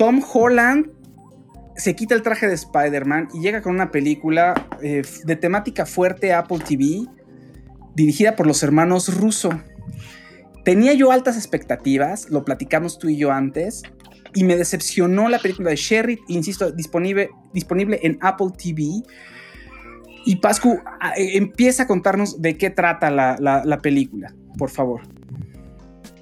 [0.00, 0.90] Tom Holland
[1.76, 6.32] se quita el traje de Spider-Man y llega con una película eh, de temática fuerte
[6.32, 7.04] Apple TV,
[7.94, 9.50] dirigida por los hermanos Russo.
[10.64, 13.82] Tenía yo altas expectativas, lo platicamos tú y yo antes,
[14.34, 19.02] y me decepcionó la película de Sherry, insisto, disponible, disponible en Apple TV.
[20.24, 20.80] Y Pascu,
[21.14, 25.02] eh, empieza a contarnos de qué trata la, la película, por favor.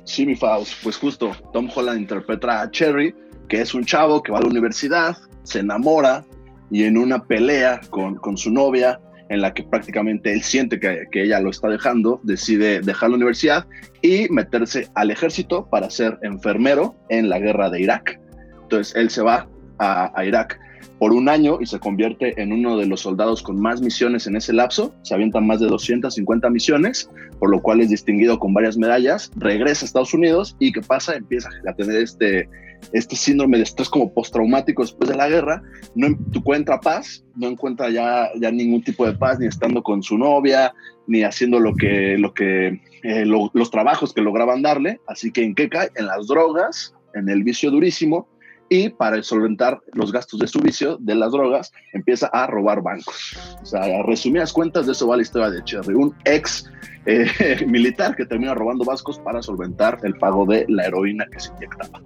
[0.02, 3.14] Sí, mi Faust, pues justo, Tom Holland interpreta a Cherry,
[3.48, 6.24] que es un chavo que va a la universidad, se enamora
[6.70, 11.06] y en una pelea con, con su novia, en la que prácticamente él siente que,
[11.10, 13.66] que, ella lo está dejando, decide dejar la universidad
[14.00, 18.18] y meterse al ejército para ser enfermero en la guerra de Irak.
[18.62, 19.46] Entonces él se va
[19.78, 20.58] a, a Irak
[20.98, 24.36] por un año y se convierte en uno de los soldados con más misiones en
[24.36, 24.94] ese lapso.
[25.02, 29.30] Se avientan más de 250 misiones, por lo cual es distinguido con varias medallas.
[29.36, 31.14] Regresa a Estados Unidos y ¿qué pasa?
[31.14, 32.48] Empieza a tener este,
[32.92, 35.62] este síndrome de estrés como postraumático después de la guerra.
[35.94, 40.18] No encuentra paz, no encuentra ya, ya ningún tipo de paz, ni estando con su
[40.18, 40.74] novia,
[41.06, 45.00] ni haciendo lo que, lo que, eh, lo, los trabajos que lograban darle.
[45.06, 45.90] Así que en qué cae?
[45.94, 48.28] En las drogas, en el vicio durísimo
[48.68, 53.36] y para solventar los gastos de su vicio de las drogas empieza a robar bancos.
[53.62, 56.70] O sea, resumidas cuentas de eso va la historia de Cherry, un ex
[57.06, 61.52] eh, militar que termina robando bancos para solventar el pago de la heroína que se
[61.52, 62.00] inyectaba.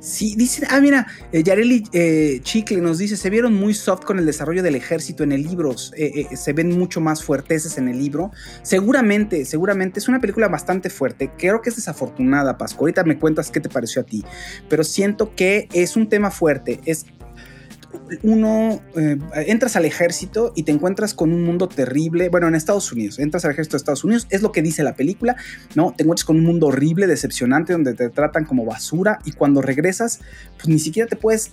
[0.00, 4.18] Sí, dice, ah, mira, eh, Yareli eh, Chicle nos dice, se vieron muy soft con
[4.18, 7.98] el desarrollo del ejército en el libro, eh, se ven mucho más fuerteces en el
[7.98, 8.30] libro.
[8.62, 13.50] Seguramente, seguramente es una película bastante fuerte, creo que es desafortunada, Pascu, ahorita me cuentas
[13.50, 14.24] qué te pareció a ti,
[14.68, 17.06] pero siento que es un tema fuerte, es
[18.22, 22.28] uno, eh, entras al ejército y te encuentras con un mundo terrible.
[22.28, 24.94] Bueno, en Estados Unidos, entras al ejército de Estados Unidos, es lo que dice la
[24.94, 25.36] película,
[25.74, 25.94] ¿no?
[25.96, 30.20] Te encuentras con un mundo horrible, decepcionante, donde te tratan como basura y cuando regresas,
[30.56, 31.52] pues ni siquiera te puedes,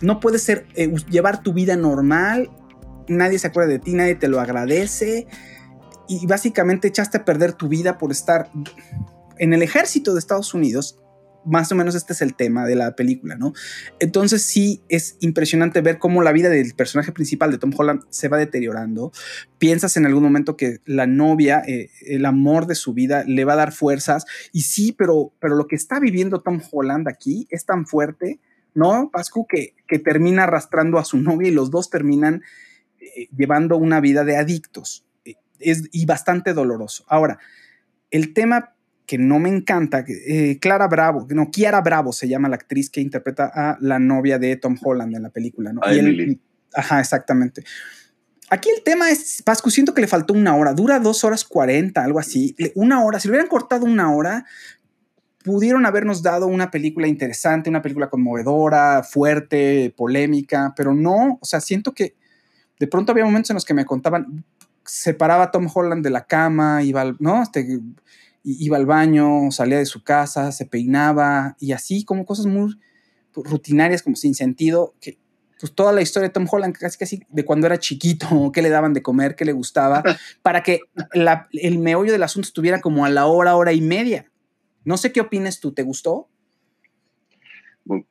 [0.00, 2.50] no puedes ser, eh, llevar tu vida normal,
[3.08, 5.26] nadie se acuerda de ti, nadie te lo agradece
[6.08, 8.50] y básicamente echaste a perder tu vida por estar
[9.38, 10.98] en el ejército de Estados Unidos
[11.48, 13.52] más o menos este es el tema de la película, ¿no?
[13.98, 18.28] Entonces sí es impresionante ver cómo la vida del personaje principal de Tom Holland se
[18.28, 19.12] va deteriorando.
[19.58, 23.54] Piensas en algún momento que la novia, eh, el amor de su vida, le va
[23.54, 24.24] a dar fuerzas.
[24.52, 28.40] Y sí, pero, pero lo que está viviendo Tom Holland aquí es tan fuerte,
[28.74, 29.46] ¿no, Pascu?
[29.46, 32.42] Que, que termina arrastrando a su novia y los dos terminan
[33.00, 35.04] eh, llevando una vida de adictos.
[35.24, 37.04] Eh, es, y bastante doloroso.
[37.08, 37.38] Ahora,
[38.10, 38.74] el tema
[39.08, 40.04] que no me encanta.
[40.06, 44.38] Eh, Clara Bravo, no, Kiara Bravo se llama la actriz que interpreta a la novia
[44.38, 45.80] de Tom Holland en la película, ¿no?
[45.90, 46.38] Y
[46.74, 47.64] ajá, exactamente.
[48.50, 52.04] Aquí el tema es, Pascu, siento que le faltó una hora, dura dos horas cuarenta,
[52.04, 52.54] algo así.
[52.74, 54.44] Una hora, si le hubieran cortado una hora,
[55.42, 61.62] pudieron habernos dado una película interesante, una película conmovedora, fuerte, polémica, pero no, o sea,
[61.62, 62.14] siento que
[62.78, 64.44] de pronto había momentos en los que me contaban,
[64.84, 67.42] separaba a Tom Holland de la cama, iba, ¿no?
[67.42, 67.80] Este,
[68.42, 72.78] iba al baño, salía de su casa, se peinaba y así como cosas muy
[73.34, 75.18] rutinarias, como sin sentido, que
[75.60, 78.70] pues toda la historia de Tom Holland, casi casi de cuando era chiquito, qué le
[78.70, 80.02] daban de comer, qué le gustaba,
[80.42, 80.80] para que
[81.52, 84.30] el meollo del asunto estuviera como a la hora, hora y media.
[84.84, 86.28] No sé qué opinas tú, ¿te gustó?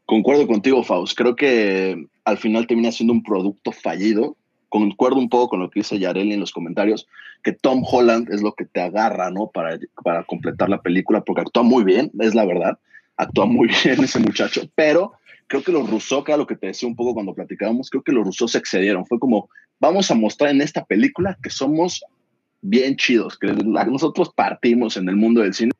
[0.05, 1.15] concuerdo contigo, Faust.
[1.15, 4.35] Creo que al final termina siendo un producto fallido
[4.69, 7.07] concuerdo un poco con lo que dice Yareli en los comentarios,
[7.43, 9.47] que Tom Holland es lo que te agarra, ¿no?
[9.47, 12.77] Para, para completar la película, porque actúa muy bien, es la verdad,
[13.15, 15.13] actúa muy bien ese muchacho, pero
[15.47, 18.03] creo que los Rousseau, que era lo que te decía un poco cuando platicábamos, creo
[18.03, 19.49] que los Rousseau se excedieron, fue como,
[19.79, 22.03] vamos a mostrar en esta película que somos
[22.61, 25.71] bien chidos, que nosotros partimos en el mundo del cine.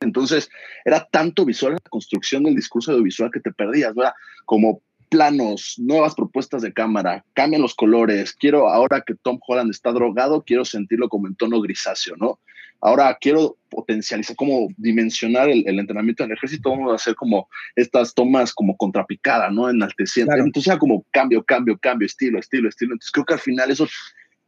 [0.00, 0.50] Entonces,
[0.84, 4.12] era tanto visual la construcción del discurso audiovisual que te perdías, ¿verdad?
[4.44, 4.80] Como
[5.14, 8.34] planos, nuevas propuestas de cámara, cambian los colores.
[8.34, 12.40] Quiero, ahora que Tom Holland está drogado, quiero sentirlo como en tono grisáceo, ¿no?
[12.80, 18.52] Ahora quiero potencializar, como dimensionar el, entrenamiento del ejército, vamos a hacer como estas tomas
[18.52, 19.70] como contrapicada, ¿no?
[19.70, 20.34] Enalteciendo.
[20.34, 22.94] Entonces era como cambio, cambio, cambio, estilo, estilo, estilo.
[22.94, 23.86] Entonces creo que al final eso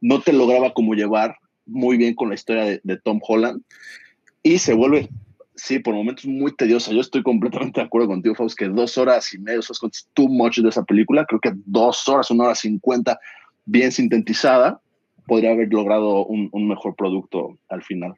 [0.01, 3.61] no te lograba como llevar muy bien con la historia de, de Tom Holland
[4.43, 5.07] y se vuelve
[5.57, 6.91] sí, por momentos muy tediosa.
[6.91, 10.29] Yo estoy completamente de acuerdo contigo, Faust, que dos horas y media, eso es too
[10.29, 11.25] much de esa película.
[11.25, 13.19] Creo que dos horas, una hora cincuenta,
[13.65, 14.79] bien sintetizada,
[15.25, 18.13] podría haber logrado un, mejor producto al final.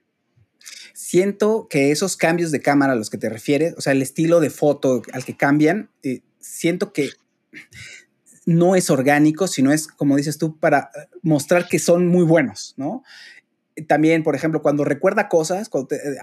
[0.94, 4.42] Siento que esos cambios de cámara a los que te refieres, o sea, el estilo
[4.42, 7.10] de foto al que cambian, eh, siento que
[8.46, 13.04] no es orgánico, sino es, como dices tú, para mostrar que son muy buenos, ¿no?
[13.88, 15.70] También, por ejemplo, cuando recuerda cosas,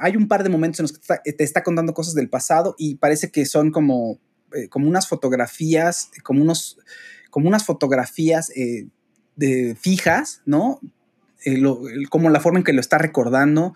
[0.01, 2.97] hay un par de momentos en los que te está, contando cosas del pasado y
[2.97, 4.19] parece que son como,
[4.55, 6.79] eh, como unas fotografías, como, unos,
[7.31, 8.87] como unas fotografías eh,
[9.37, 10.81] de, fijas, ¿no?
[11.45, 11.63] Eh,
[12.11, 13.75] como la forma en que lo está recordando,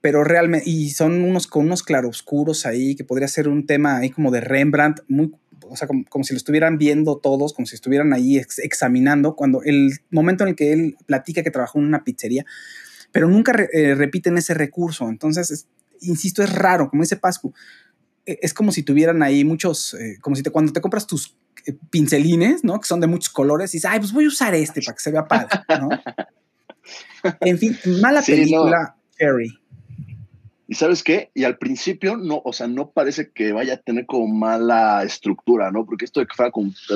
[0.00, 4.10] pero realmente, y son unos con unos claroscuros ahí, que podría ser un tema ahí
[4.10, 5.32] como de Rembrandt, muy,
[5.68, 9.92] o sea, como, si lo estuvieran viendo todos, como si estuvieran ahí examinando, cuando el
[10.10, 12.44] momento en el que él platica que trabajó en una pizzería,
[13.14, 15.68] pero nunca eh, repiten ese recurso, entonces,
[16.00, 17.54] insisto, es raro, como dice Pascu,
[18.26, 21.36] e, es como si tuvieran ahí muchos, como si te, cuando te compras tus
[21.90, 22.80] pincelines, ¿no?
[22.80, 25.00] Que son de muchos colores y dices, ay, pues voy a usar este para que
[25.00, 25.48] se vea padre,
[25.80, 25.88] ¿no?
[27.40, 29.56] en fin, mala película, Harry.
[30.66, 31.30] Y sabes qué?
[31.34, 35.70] Y al principio no, o sea, no parece que vaya a tener como mala estructura,
[35.70, 35.86] ¿no?
[35.86, 36.50] Porque esto de que fuera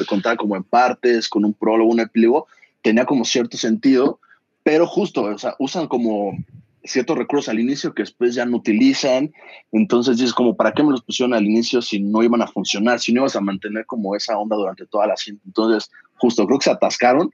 [0.06, 2.48] contar como en partes, con un prólogo, un epílogo,
[2.82, 4.20] tenía como cierto sentido,
[4.68, 6.36] pero justo, o sea, usan como
[6.84, 9.32] ciertos recursos al inicio que después ya no utilizan.
[9.72, 13.00] Entonces dices como, ¿para qué me los pusieron al inicio si no iban a funcionar,
[13.00, 15.42] si no ibas a mantener como esa onda durante toda la cinta?
[15.46, 17.30] Entonces, justo creo que se atascaron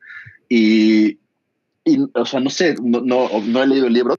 [0.48, 1.18] y,
[1.84, 4.14] y o sea, no sé, no, no, he leído el libro,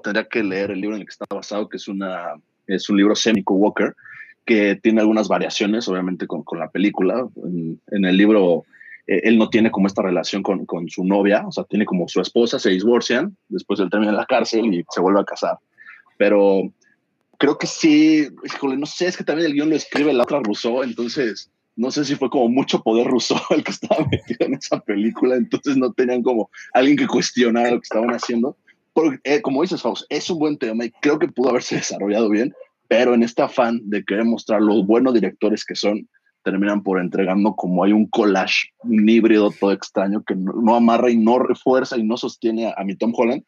[0.00, 2.34] tendría que leer el libro en el que está basado, que es, una,
[2.68, 3.92] es un libro Semico Walker,
[4.44, 7.26] que tiene algunas variaciones, obviamente, con, con la película.
[7.42, 8.64] En, en el libro
[9.06, 12.08] eh, él no tiene como esta relación con, con, su novia, o sea, tiene como
[12.08, 15.58] su esposa, se divorcian, después él termina en la cárcel y se vuelve a casar.
[16.18, 16.72] Pero
[17.38, 20.40] creo que sí, híjole, no sé, es que también el guion lo escribe la otra
[20.40, 24.54] Rousseau, entonces no sé si fue como mucho poder Rousseau el que estaba metido en
[24.54, 28.56] esa película, entonces no tenían como alguien que cuestionara lo que estaban haciendo.
[28.94, 32.30] Porque, eh, como dices, Faust, es un buen tema y creo que pudo haberse desarrollado
[32.30, 32.54] bien,
[32.88, 36.08] pero en este afán de querer mostrar los buenos directores que son,
[36.46, 41.16] terminan por entregando como hay un collage, un híbrido todo extraño que no, amarra y
[41.16, 43.42] no refuerza y no sostiene a, mi Tom Holland,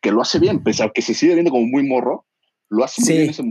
[0.00, 2.26] que lo hace bien, pese a que se sigue viendo como muy morro,
[2.70, 3.42] lo hace muy bien ese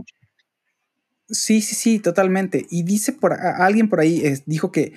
[1.28, 2.64] Sí, sí, sí, totalmente.
[2.70, 4.94] Y dice por alguien por ahí, dijo que,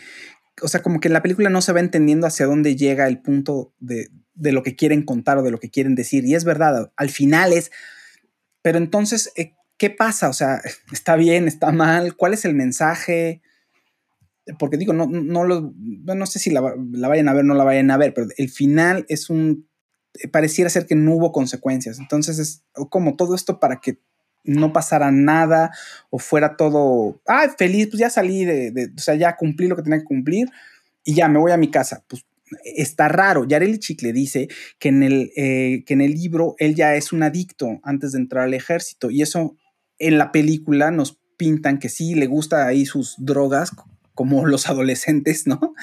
[0.62, 3.21] o sea, como que en la película no se va entendiendo hacia dónde llega el
[3.21, 6.24] punto de, de lo que quieren contar o de lo que quieren decir.
[6.24, 7.71] Y es verdad, al final es,
[8.62, 10.30] pero entonces, eh, ¿qué pasa?
[10.30, 10.62] O sea,
[10.94, 12.15] ¿está bien, está mal?
[12.15, 13.42] ¿Cuál es el mensaje?
[14.59, 17.91] Porque digo, no, no, lo, no sé si la, vayan a ver, no la vayan
[17.91, 19.67] a ver, pero el final es un,
[20.31, 21.99] pareciera ser que no hubo consecuencias.
[21.99, 23.99] Entonces es como todo esto para que
[24.44, 25.71] no pasara nada
[26.09, 29.83] o fuera todo, ah, feliz, pues ya salí de, o sea, ya cumplí lo que
[29.83, 30.50] tenía que cumplir
[31.03, 32.05] y ya me voy a mi casa.
[32.07, 32.25] Pues
[32.63, 33.45] está raro.
[33.45, 34.47] Yareli Chicle dice
[34.79, 38.19] que en, el, eh, que en el libro él ya es un adicto antes de
[38.19, 39.57] entrar al ejército y eso
[40.00, 43.71] en la película nos pintan que sí le gusta ahí sus drogas
[44.17, 45.75] como los adolescentes, ¿no?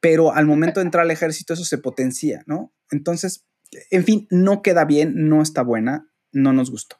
[0.00, 2.72] Pero al momento de entrar al ejército eso se potencia, ¿no?
[2.90, 3.46] Entonces,
[3.90, 6.96] en fin, no queda bien, no está buena, no nos gustó.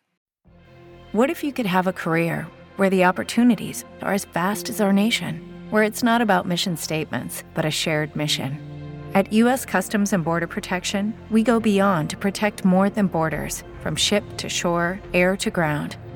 [1.12, 2.46] What if you could have a career
[2.76, 5.40] where the opportunities are as vast as our nation,
[5.70, 8.58] where it's not about mission statements, but a shared mission?
[9.14, 9.64] At U.S.
[9.64, 14.48] Customs and Border Protection, we go beyond to protect more than borders, from ship to
[14.48, 15.96] shore, air to ground